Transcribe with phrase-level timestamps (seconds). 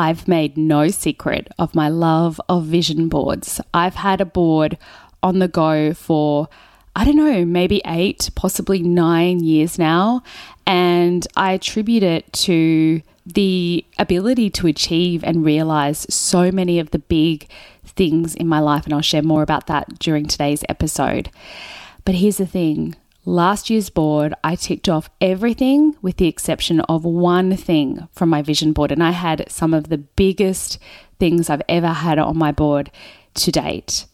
[0.00, 3.60] I've made no secret of my love of vision boards.
[3.74, 4.78] I've had a board
[5.22, 6.48] on the go for,
[6.96, 10.22] I don't know, maybe eight, possibly nine years now.
[10.66, 17.00] And I attribute it to the ability to achieve and realize so many of the
[17.00, 17.46] big
[17.84, 18.86] things in my life.
[18.86, 21.30] And I'll share more about that during today's episode.
[22.06, 27.04] But here's the thing last year's board, I ticked off everything with the exception of
[27.04, 28.92] one thing from my vision board.
[28.92, 30.78] And I had some of the biggest
[31.18, 32.90] things I've ever had on my board
[33.34, 34.06] to date.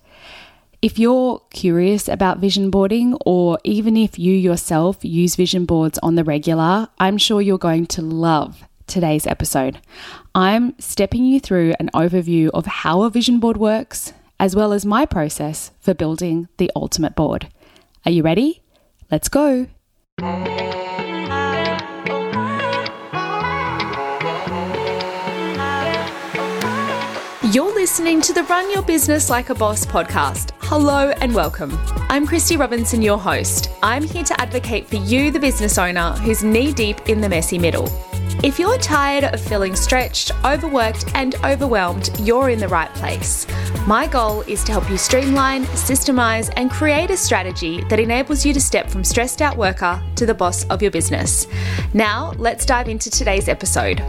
[0.83, 6.15] If you're curious about vision boarding, or even if you yourself use vision boards on
[6.15, 9.81] the regular, I'm sure you're going to love today's episode.
[10.35, 14.85] I'm stepping you through an overview of how a vision board works, as well as
[14.85, 17.49] my process for building the ultimate board.
[18.05, 18.63] Are you ready?
[19.11, 19.69] Let's go.
[27.53, 30.51] You're listening to the Run Your Business Like a Boss podcast.
[30.59, 31.71] Hello and welcome.
[32.09, 33.71] I'm Christy Robinson, your host.
[33.83, 37.59] I'm here to advocate for you, the business owner who's knee deep in the messy
[37.59, 37.87] middle.
[38.45, 43.47] If you're tired of feeling stretched, overworked, and overwhelmed, you're in the right place.
[43.87, 48.53] My goal is to help you streamline, systemize, and create a strategy that enables you
[48.53, 51.49] to step from stressed out worker to the boss of your business.
[51.95, 54.01] Now, let's dive into today's episode.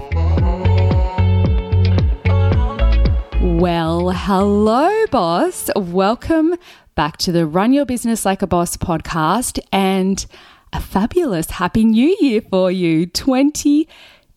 [3.41, 5.69] Well, hello, boss.
[5.73, 6.55] Welcome
[6.95, 10.25] back to the Run Your Business Like a Boss podcast and
[10.73, 13.87] a fabulous Happy New Year for you, 20-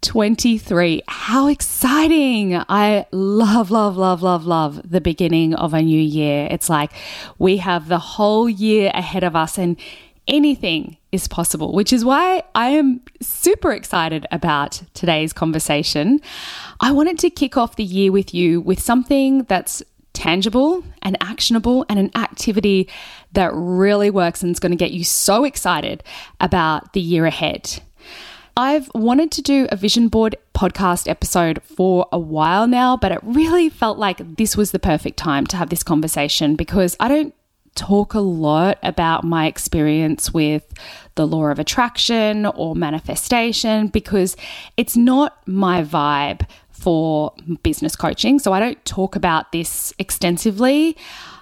[0.02, 1.02] 23.
[1.06, 2.56] How exciting!
[2.56, 6.48] I love, love, love, love, love the beginning of a new year.
[6.50, 6.92] It's like
[7.38, 9.76] we have the whole year ahead of us and
[10.26, 16.20] anything is possible, which is why I am super excited about today's conversation.
[16.80, 21.84] I wanted to kick off the year with you with something that's tangible and actionable
[21.88, 22.88] and an activity
[23.32, 26.02] that really works and is going to get you so excited
[26.40, 27.80] about the year ahead.
[28.60, 33.20] I've wanted to do a vision board podcast episode for a while now, but it
[33.22, 37.34] really felt like this was the perfect time to have this conversation because I don't
[37.74, 40.74] talk a lot about my experience with
[41.14, 44.36] the law of attraction or manifestation because
[44.76, 47.32] it's not my vibe for
[47.62, 48.38] business coaching.
[48.38, 50.98] So I don't talk about this extensively.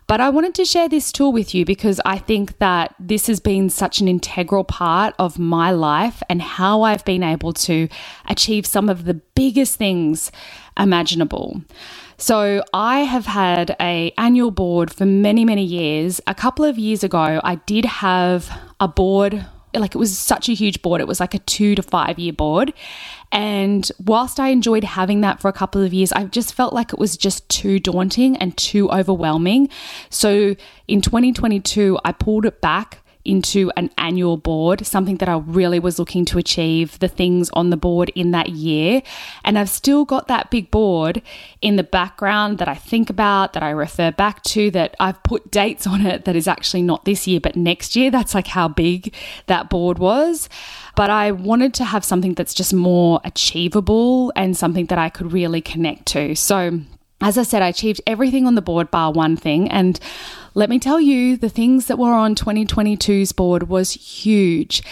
[0.08, 3.40] But I wanted to share this tool with you because I think that this has
[3.40, 7.88] been such an integral part of my life and how I've been able to
[8.26, 10.32] achieve some of the biggest things
[10.78, 11.60] imaginable.
[12.16, 16.22] So I have had a annual board for many many years.
[16.26, 19.44] A couple of years ago I did have a board
[19.74, 21.00] like it was such a huge board.
[21.00, 22.72] It was like a 2 to 5 year board
[23.30, 26.92] and whilst I enjoyed having that for a couple of years, I just felt like
[26.92, 29.68] it was just too daunting and too overwhelming.
[30.10, 30.56] So
[30.86, 35.98] in 2022, I pulled it back into an annual board, something that I really was
[35.98, 39.02] looking to achieve, the things on the board in that year.
[39.44, 41.20] And I've still got that big board
[41.60, 45.50] in the background that I think about, that I refer back to, that I've put
[45.50, 48.10] dates on it that is actually not this year, but next year.
[48.10, 49.14] That's like how big
[49.46, 50.48] that board was
[50.98, 55.32] but I wanted to have something that's just more achievable and something that I could
[55.32, 56.34] really connect to.
[56.34, 56.80] So,
[57.20, 59.70] as I said, I achieved everything on the board bar one thing.
[59.70, 60.00] And
[60.54, 64.82] let me tell you, the things that were on 2022's board was huge.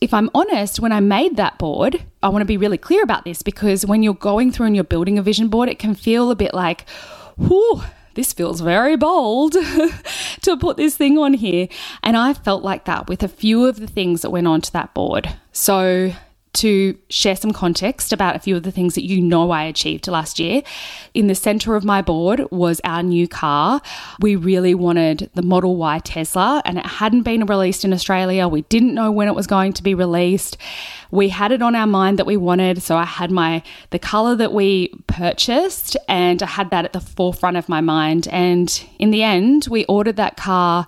[0.00, 3.24] If I'm honest, when I made that board, I want to be really clear about
[3.24, 6.32] this because when you're going through and you're building a vision board, it can feel
[6.32, 6.88] a bit like,
[7.38, 7.82] whew,
[8.14, 9.52] this feels very bold
[10.42, 11.68] to put this thing on here.
[12.02, 14.94] And I felt like that with a few of the things that went onto that
[14.94, 15.34] board.
[15.52, 16.12] So
[16.54, 20.06] to share some context about a few of the things that you know I achieved
[20.06, 20.62] last year.
[21.14, 23.80] In the center of my board was our new car.
[24.20, 28.48] We really wanted the Model Y Tesla, and it hadn't been released in Australia.
[28.48, 30.58] We didn't know when it was going to be released.
[31.10, 34.34] We had it on our mind that we wanted, so I had my the color
[34.36, 38.28] that we purchased, and I had that at the forefront of my mind.
[38.28, 40.86] And in the end, we ordered that car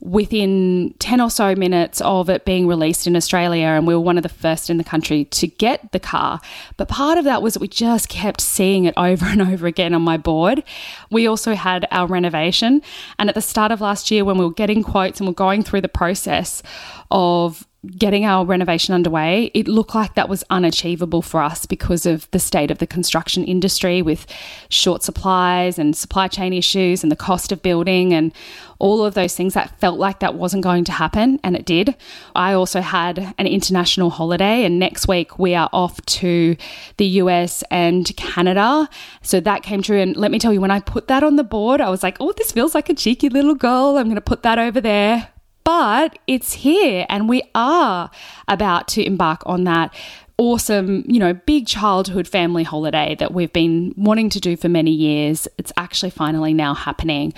[0.00, 4.16] within 10 or so minutes of it being released in Australia, and we were one
[4.16, 6.40] of the first in the country to get the car.
[6.76, 9.94] But part of that was that we just kept seeing it over and over again
[9.94, 10.62] on my board.
[11.10, 12.82] We also had our renovation,
[13.18, 15.62] and at the start of last year, when we were getting quotes and we're going
[15.62, 16.62] through the process
[17.10, 22.30] of getting our renovation underway, it looked like that was unachievable for us because of
[22.30, 24.26] the state of the construction industry with
[24.68, 28.32] short supplies and supply chain issues and the cost of building and
[28.78, 31.94] all of those things that felt like that wasn't going to happen and it did.
[32.34, 36.56] I also had an international holiday and next week we are off to
[36.96, 38.88] the US and Canada.
[39.22, 41.44] So that came true and let me tell you when I put that on the
[41.44, 43.96] board, I was like, "Oh, this feels like a cheeky little goal.
[43.96, 45.33] I'm going to put that over there."
[45.64, 48.10] But it's here and we are
[48.48, 49.94] about to embark on that
[50.36, 54.90] awesome, you know, big childhood family holiday that we've been wanting to do for many
[54.90, 55.46] years.
[55.58, 57.32] It's actually finally now happening.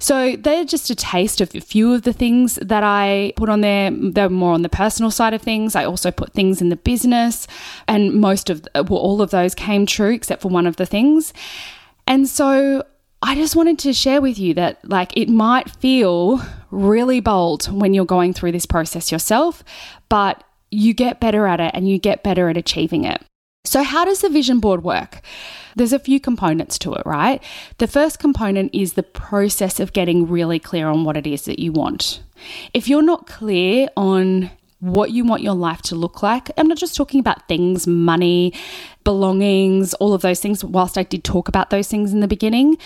[0.00, 3.60] So they're just a taste of a few of the things that I put on
[3.60, 3.92] there.
[3.92, 5.76] They're more on the personal side of things.
[5.76, 7.46] I also put things in the business,
[7.86, 11.32] and most of, well, all of those came true except for one of the things.
[12.08, 12.84] And so
[13.22, 17.94] I just wanted to share with you that, like, it might feel really bold when
[17.94, 19.64] you're going through this process yourself,
[20.08, 23.22] but you get better at it and you get better at achieving it.
[23.64, 25.20] So, how does the vision board work?
[25.76, 27.42] There's a few components to it, right?
[27.78, 31.58] The first component is the process of getting really clear on what it is that
[31.58, 32.22] you want.
[32.72, 34.50] If you're not clear on
[34.80, 36.50] what you want your life to look like.
[36.56, 38.54] I'm not just talking about things, money,
[39.04, 42.78] belongings, all of those things, whilst I did talk about those things in the beginning.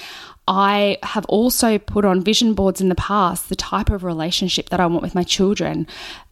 [0.47, 4.81] I have also put on vision boards in the past the type of relationship that
[4.81, 5.87] I want with my children,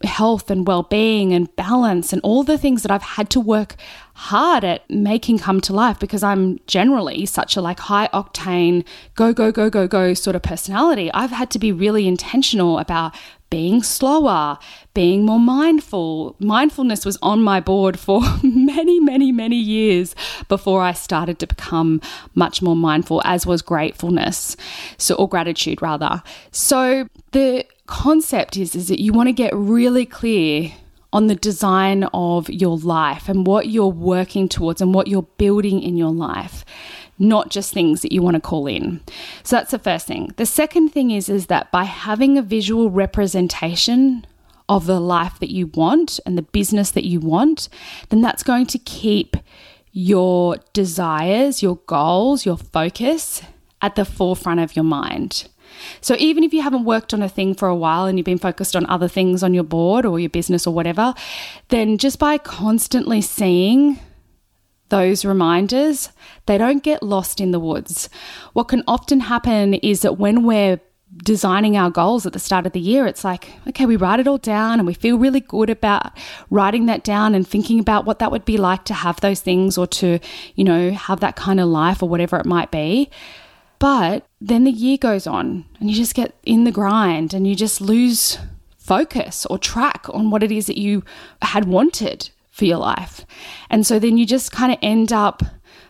[0.04, 3.76] health and well being and balance, and all the things that I've had to work
[4.14, 9.32] hard at making come to life because I'm generally such a like high octane, go,
[9.32, 11.10] go, go, go, go sort of personality.
[11.12, 13.14] I've had to be really intentional about
[13.52, 14.56] being slower,
[14.94, 16.36] being more mindful.
[16.38, 20.14] Mindfulness was on my board for many, many, many years
[20.48, 22.00] before I started to become
[22.34, 24.56] much more mindful, as was gratefulness,
[24.96, 26.22] so or gratitude rather.
[26.50, 30.72] So the concept is, is that you want to get really clear
[31.12, 35.82] on the design of your life and what you're working towards and what you're building
[35.82, 36.64] in your life
[37.18, 39.00] not just things that you want to call in.
[39.44, 40.32] So that's the first thing.
[40.36, 44.26] The second thing is is that by having a visual representation
[44.68, 47.68] of the life that you want and the business that you want,
[48.08, 49.36] then that's going to keep
[49.92, 53.42] your desires, your goals, your focus
[53.80, 55.48] at the forefront of your mind.
[56.00, 58.38] So even if you haven't worked on a thing for a while and you've been
[58.38, 61.14] focused on other things on your board or your business or whatever,
[61.68, 63.98] then just by constantly seeing
[64.88, 66.10] those reminders,
[66.46, 68.10] they don't get lost in the woods.
[68.52, 70.80] What can often happen is that when we're
[71.16, 74.26] designing our goals at the start of the year, it's like, okay, we write it
[74.26, 76.12] all down and we feel really good about
[76.50, 79.76] writing that down and thinking about what that would be like to have those things
[79.76, 80.18] or to,
[80.54, 83.10] you know, have that kind of life or whatever it might be.
[83.82, 87.56] But then the year goes on and you just get in the grind and you
[87.56, 88.38] just lose
[88.78, 91.02] focus or track on what it is that you
[91.42, 93.26] had wanted for your life.
[93.70, 95.42] And so then you just kind of end up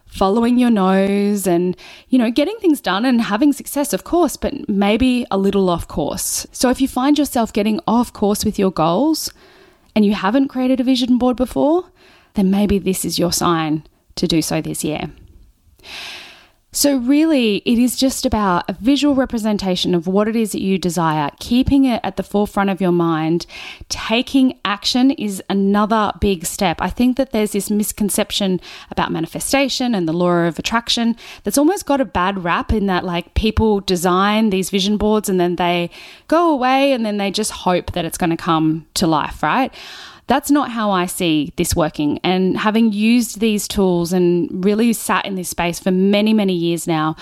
[0.06, 1.76] following your nose and,
[2.08, 5.86] you know, getting things done and having success, of course, but maybe a little off
[5.86, 6.46] course.
[6.50, 9.30] So if you find yourself getting off course with your goals
[9.94, 11.90] and you haven't created a vision board before,
[12.32, 15.10] then maybe this is your sign to do so this year.
[16.74, 20.78] So, really, it is just about a visual representation of what it is that you
[20.78, 23.44] desire, keeping it at the forefront of your mind.
[23.90, 26.78] Taking action is another big step.
[26.80, 28.58] I think that there's this misconception
[28.90, 31.14] about manifestation and the law of attraction
[31.44, 35.38] that's almost got a bad rap in that, like, people design these vision boards and
[35.38, 35.90] then they
[36.26, 39.74] go away and then they just hope that it's going to come to life, right?
[40.26, 42.18] That's not how I see this working.
[42.22, 46.86] And having used these tools and really sat in this space for many, many years
[46.86, 47.16] now,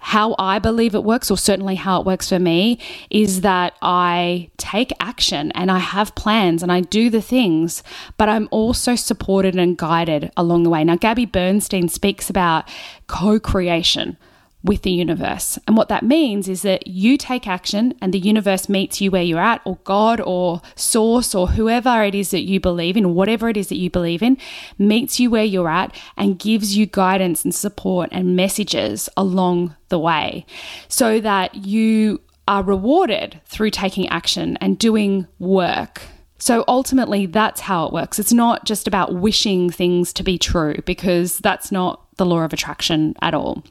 [0.00, 2.78] how I believe it works, or certainly how it works for me,
[3.10, 7.82] is that I take action and I have plans and I do the things,
[8.16, 10.84] but I'm also supported and guided along the way.
[10.84, 12.68] Now, Gabby Bernstein speaks about
[13.08, 14.16] co creation
[14.62, 15.58] with the universe.
[15.66, 19.22] And what that means is that you take action and the universe meets you where
[19.22, 23.48] you're at, or God, or source, or whoever it is that you believe in, whatever
[23.48, 24.36] it is that you believe in,
[24.76, 29.98] meets you where you're at and gives you guidance and support and messages along the
[29.98, 30.44] way
[30.88, 36.02] so that you are rewarded through taking action and doing work.
[36.38, 38.18] So ultimately, that's how it works.
[38.18, 42.52] It's not just about wishing things to be true because that's not the law of
[42.52, 43.64] attraction at all.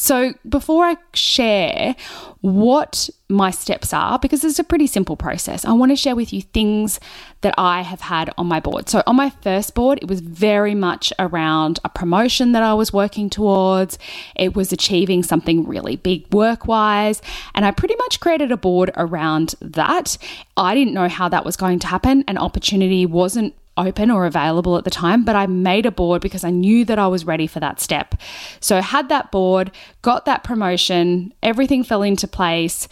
[0.00, 1.94] So, before I share
[2.40, 6.32] what my steps are, because it's a pretty simple process, I want to share with
[6.32, 6.98] you things
[7.42, 8.88] that I have had on my board.
[8.88, 12.94] So, on my first board, it was very much around a promotion that I was
[12.94, 13.98] working towards,
[14.34, 17.20] it was achieving something really big work wise,
[17.54, 20.16] and I pretty much created a board around that.
[20.56, 22.24] I didn't know how that was going to happen.
[22.26, 26.44] An opportunity wasn't open or available at the time, but I made a board because
[26.44, 28.14] I knew that I was ready for that step.
[28.60, 29.70] So I had that board,
[30.02, 32.88] got that promotion, everything fell into place.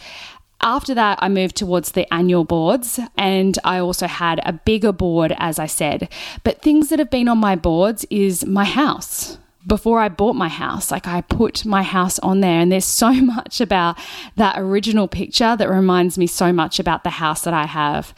[0.61, 5.33] After that, I moved towards the annual boards and I also had a bigger board,
[5.37, 6.09] as I said.
[6.43, 10.49] But things that have been on my boards is my house before I bought my
[10.49, 10.91] house.
[10.91, 13.97] Like I put my house on there, and there's so much about
[14.35, 18.13] that original picture that reminds me so much about the house that I have.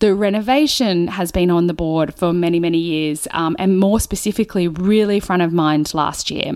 [0.00, 4.66] The renovation has been on the board for many, many years, um, and more specifically,
[4.66, 6.52] really front of mind last year.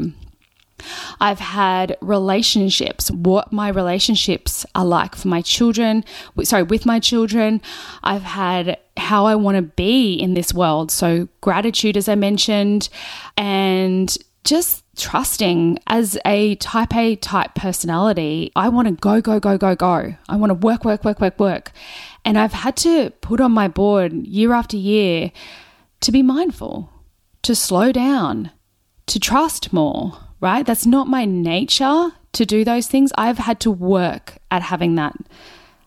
[1.21, 6.05] I've had relationships, what my relationships are like for my children,
[6.43, 7.61] sorry, with my children.
[8.03, 10.91] I've had how I want to be in this world.
[10.91, 12.89] So, gratitude, as I mentioned,
[13.37, 18.53] and just trusting as a type A type personality.
[18.55, 20.15] I want to go, go, go, go, go.
[20.29, 21.73] I want to work, work, work, work, work.
[22.25, 25.33] And I've had to put on my board year after year
[26.01, 26.91] to be mindful,
[27.43, 28.51] to slow down,
[29.07, 30.65] to trust more, right?
[30.65, 33.13] That's not my nature to do those things.
[33.17, 35.15] I've had to work at having that.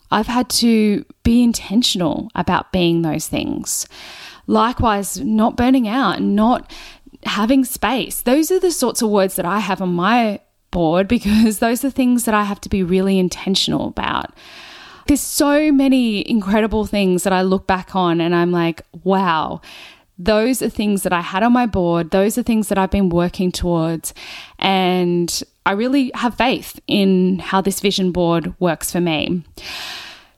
[0.10, 3.88] I've had to be intentional about being those things.
[4.48, 6.72] Likewise, not burning out, not
[7.24, 8.21] having space.
[8.21, 10.39] Those are the sorts of words that I have on my
[10.71, 14.33] board because those are things that I have to be really intentional about.
[15.07, 19.62] There's so many incredible things that I look back on and I'm like, wow,
[20.19, 22.12] those are things that I had on my board.
[22.12, 24.13] Those are things that I've been working towards.
[24.59, 29.43] And I really have faith in how this vision board works for me.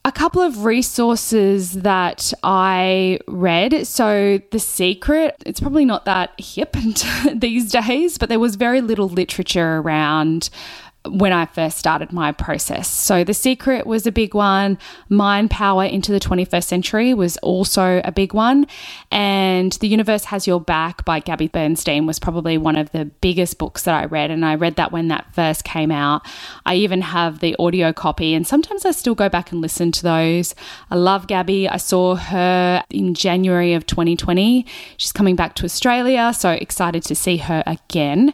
[0.06, 3.86] A couple of resources that I read.
[3.86, 6.76] So, The Secret, it's probably not that hip
[7.34, 10.50] these days, but there was very little literature around
[11.12, 12.88] when I first started my process.
[12.90, 14.78] So, The Secret was a big one.
[15.10, 18.68] Mind Power into the 21st Century was also a big one.
[19.12, 23.58] And The Universe Has Your Back by Gabby Bernstein was probably one of the biggest
[23.58, 24.32] books that I read.
[24.32, 26.26] And I read that when that first came out.
[26.66, 30.04] I even have the audio copy, and sometimes I still go back and listen to
[30.04, 30.56] those.
[30.90, 31.68] I love Gabby.
[31.68, 34.66] I saw her in January of 2020.
[34.98, 38.34] She's coming back to Australia, so excited to see her again.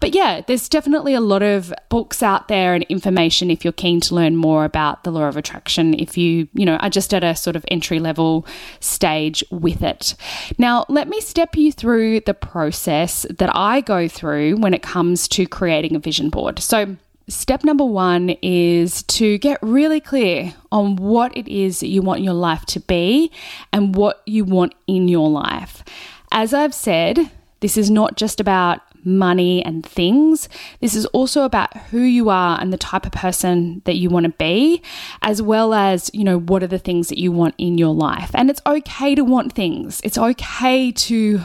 [0.00, 4.00] But yeah, there's definitely a lot of books out there and information if you're keen
[4.02, 7.22] to learn more about the law of attraction, if you, you know, are just at
[7.22, 8.46] a sort of entry level
[8.80, 10.14] stage with it.
[10.58, 15.28] Now, let me step you through the process that I go through when it comes
[15.28, 16.58] to creating a vision board.
[16.58, 16.96] So,
[17.28, 22.22] Step number one is to get really clear on what it is that you want
[22.22, 23.30] your life to be
[23.72, 25.84] and what you want in your life.
[26.32, 27.30] As I've said,
[27.60, 30.48] this is not just about money and things.
[30.80, 34.24] This is also about who you are and the type of person that you want
[34.24, 34.82] to be,
[35.22, 38.30] as well as, you know, what are the things that you want in your life.
[38.34, 40.00] And it's okay to want things.
[40.04, 41.40] It's okay to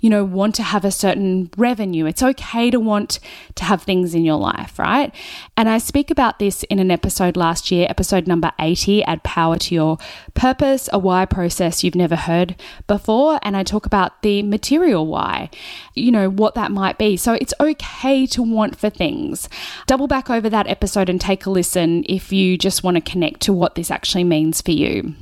[0.00, 2.06] you know, want to have a certain revenue.
[2.06, 3.18] It's okay to want
[3.54, 5.14] to have things in your life, right?
[5.56, 9.56] And I speak about this in an episode last year, episode number 80, Add Power
[9.58, 9.98] to Your
[10.34, 13.38] Purpose, a why process you've never heard before.
[13.42, 15.50] And I talk about the material why,
[15.94, 17.16] you know, what that might be.
[17.16, 19.48] So it's okay to want for things.
[19.86, 23.40] Double back over that episode and take a listen if you just want to connect
[23.42, 25.14] to what this actually means for you.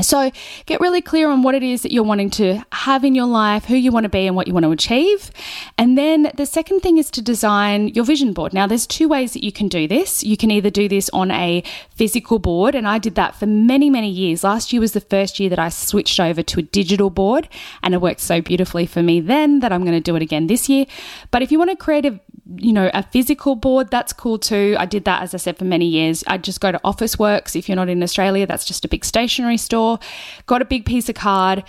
[0.00, 0.32] So,
[0.66, 3.66] get really clear on what it is that you're wanting to have in your life,
[3.66, 5.30] who you want to be, and what you want to achieve.
[5.78, 8.52] And then the second thing is to design your vision board.
[8.52, 10.24] Now, there's two ways that you can do this.
[10.24, 13.88] You can either do this on a physical board, and I did that for many,
[13.88, 14.42] many years.
[14.42, 17.48] Last year was the first year that I switched over to a digital board,
[17.80, 20.48] and it worked so beautifully for me then that I'm going to do it again
[20.48, 20.86] this year.
[21.30, 22.18] But if you want to create a
[22.56, 24.76] you know, a physical board, that's cool too.
[24.78, 26.22] I did that, as I said, for many years.
[26.26, 27.56] I'd just go to Officeworks.
[27.56, 29.98] If you're not in Australia, that's just a big stationery store.
[30.46, 31.64] Got a big piece of card,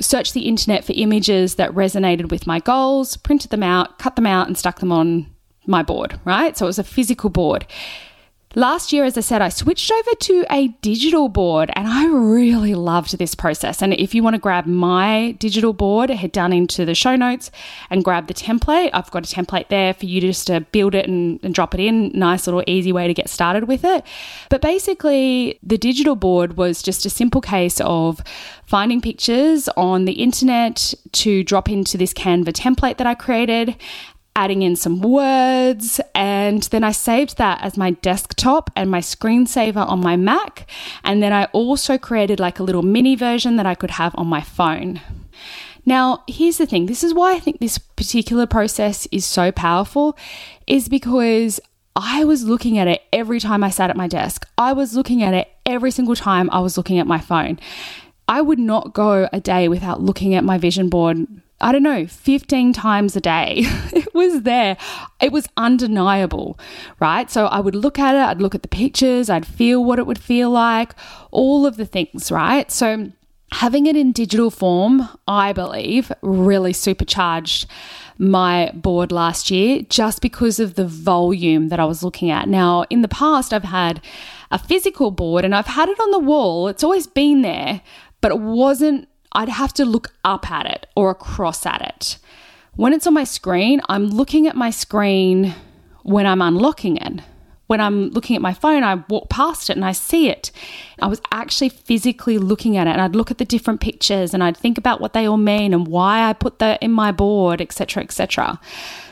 [0.00, 4.26] searched the internet for images that resonated with my goals, printed them out, cut them
[4.26, 5.30] out, and stuck them on
[5.66, 6.56] my board, right?
[6.56, 7.66] So it was a physical board.
[8.56, 12.74] Last year, as I said, I switched over to a digital board and I really
[12.74, 13.82] loved this process.
[13.82, 17.50] And if you want to grab my digital board, head down into the show notes
[17.90, 18.90] and grab the template.
[18.92, 21.80] I've got a template there for you just to build it and, and drop it
[21.80, 22.12] in.
[22.14, 24.04] Nice little easy way to get started with it.
[24.50, 28.22] But basically, the digital board was just a simple case of
[28.66, 33.74] finding pictures on the internet to drop into this Canva template that I created
[34.36, 36.00] adding in some words,
[36.44, 40.68] and then I saved that as my desktop and my screensaver on my Mac.
[41.02, 44.26] And then I also created like a little mini version that I could have on
[44.26, 45.00] my phone.
[45.86, 50.18] Now, here's the thing this is why I think this particular process is so powerful,
[50.66, 51.60] is because
[51.96, 54.46] I was looking at it every time I sat at my desk.
[54.58, 57.58] I was looking at it every single time I was looking at my phone.
[58.28, 61.26] I would not go a day without looking at my vision board
[61.64, 63.54] I don't know, 15 times a day.
[63.94, 64.76] it was there.
[65.18, 66.58] It was undeniable,
[67.00, 67.30] right?
[67.30, 70.06] So I would look at it, I'd look at the pictures, I'd feel what it
[70.06, 70.94] would feel like,
[71.30, 72.70] all of the things, right?
[72.70, 73.12] So
[73.52, 77.66] having it in digital form, I believe, really supercharged
[78.18, 82.46] my board last year just because of the volume that I was looking at.
[82.46, 84.02] Now, in the past, I've had
[84.50, 87.80] a physical board and I've had it on the wall, it's always been there,
[88.20, 92.18] but it wasn't I'd have to look up at it or across at it.
[92.76, 95.54] When it's on my screen, I'm looking at my screen
[96.02, 97.20] when I'm unlocking it.
[97.66, 100.50] When I'm looking at my phone, I walk past it and I see it.
[101.00, 104.44] I was actually physically looking at it and I'd look at the different pictures and
[104.44, 107.62] I'd think about what they all mean and why I put that in my board,
[107.62, 108.60] etc., etc.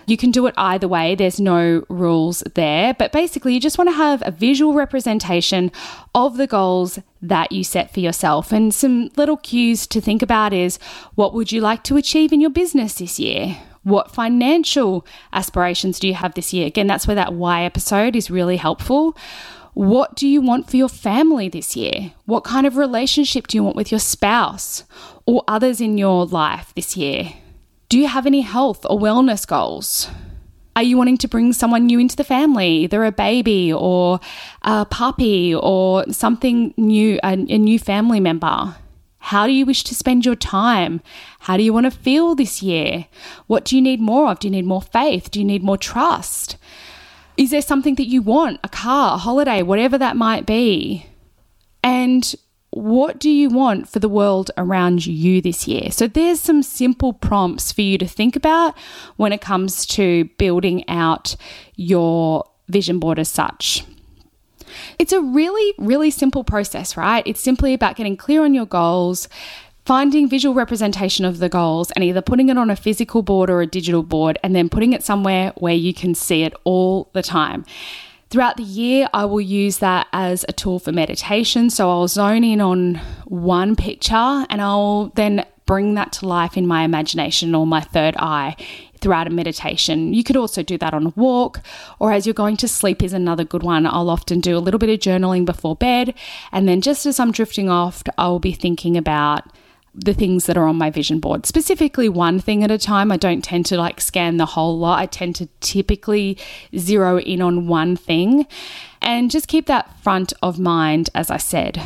[0.07, 2.95] You can do it either way, there's no rules there.
[2.95, 5.71] But basically, you just want to have a visual representation
[6.15, 8.53] of the goals that you set for yourself.
[8.53, 10.79] And some little cues to think about is
[11.15, 13.59] what would you like to achieve in your business this year?
[13.83, 16.67] What financial aspirations do you have this year?
[16.67, 19.17] Again, that's where that why episode is really helpful.
[19.75, 22.13] What do you want for your family this year?
[22.27, 24.85] What kind of relationship do you want with your spouse
[25.27, 27.33] or others in your life this year?
[27.89, 30.09] Do you have any health or wellness goals?
[30.77, 34.21] Are you wanting to bring someone new into the family, either a baby or
[34.63, 38.75] a puppy or something new, a, a new family member?
[39.27, 41.01] How do you wish to spend your time?
[41.41, 43.07] How do you want to feel this year?
[43.47, 44.41] What do you need more of?
[44.41, 45.31] Do you need more faith?
[45.31, 46.57] Do you need more trust?
[47.37, 48.59] Is there something that you want?
[48.65, 51.07] A car, a holiday, whatever that might be.
[51.85, 52.35] And
[52.71, 55.93] what do you want for the world around you this year?
[55.93, 58.77] So, there's some simple prompts for you to think about
[59.17, 61.37] when it comes to building out
[61.77, 63.85] your vision board as such.
[64.99, 67.23] It's a really, really simple process, right?
[67.27, 69.29] It's simply about getting clear on your goals,
[69.85, 73.61] finding visual representation of the goals, and either putting it on a physical board or
[73.61, 77.23] a digital board, and then putting it somewhere where you can see it all the
[77.23, 77.65] time.
[78.31, 81.69] Throughout the year, I will use that as a tool for meditation.
[81.69, 82.95] So I'll zone in on
[83.27, 88.17] one picture and I'll then bring that to life in my imagination or my third
[88.17, 88.57] eye
[89.03, 90.15] throughout a meditation.
[90.15, 91.61] You could also do that on a walk
[91.99, 93.87] or as you're going to sleep is another good one.
[93.87, 96.15] I'll often do a little bit of journaling before bed
[96.51, 99.45] and then just as I'm drifting off, I'll be thinking about
[99.95, 103.13] the things that are on my vision board, specifically one thing at a time.
[103.13, 104.99] I don't tend to like scan the whole lot.
[104.99, 106.39] I tend to typically
[106.77, 108.47] zero in on one thing
[109.03, 111.83] and just keep that front of mind, as I said.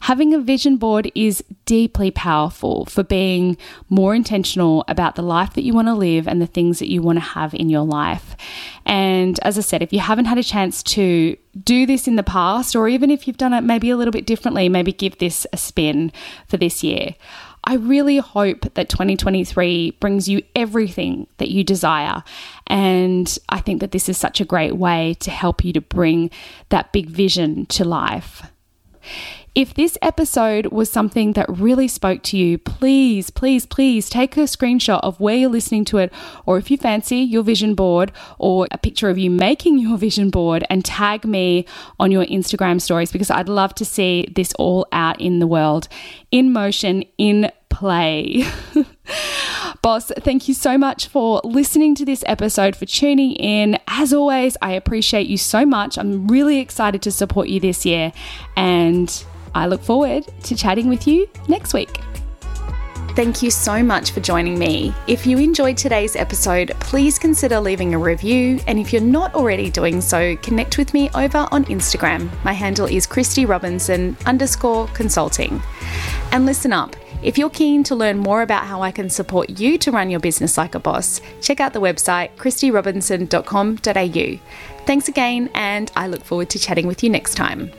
[0.00, 3.56] Having a vision board is deeply powerful for being
[3.88, 7.02] more intentional about the life that you want to live and the things that you
[7.02, 8.36] want to have in your life.
[8.84, 12.22] And as I said, if you haven't had a chance to do this in the
[12.22, 15.46] past, or even if you've done it maybe a little bit differently, maybe give this
[15.52, 16.12] a spin
[16.48, 17.14] for this year.
[17.64, 22.24] I really hope that 2023 brings you everything that you desire.
[22.66, 26.30] And I think that this is such a great way to help you to bring
[26.70, 28.42] that big vision to life.
[29.54, 34.44] If this episode was something that really spoke to you, please, please, please take a
[34.44, 36.10] screenshot of where you're listening to it,
[36.46, 40.30] or if you fancy your vision board or a picture of you making your vision
[40.30, 41.66] board, and tag me
[42.00, 45.86] on your Instagram stories because I'd love to see this all out in the world,
[46.30, 48.44] in motion, in play.
[49.82, 53.78] Boss, thank you so much for listening to this episode, for tuning in.
[53.88, 55.98] As always, I appreciate you so much.
[55.98, 58.12] I'm really excited to support you this year.
[58.56, 61.98] And I look forward to chatting with you next week.
[63.14, 64.94] Thank you so much for joining me.
[65.06, 68.58] If you enjoyed today's episode, please consider leaving a review.
[68.66, 72.30] And if you're not already doing so, connect with me over on Instagram.
[72.42, 75.60] My handle is Christy Robinson underscore consulting.
[76.30, 76.96] And listen up.
[77.22, 80.18] If you're keen to learn more about how I can support you to run your
[80.18, 84.84] business like a boss, check out the website christyrobinson.com.au.
[84.84, 87.70] Thanks again, and I look forward to chatting with you next time.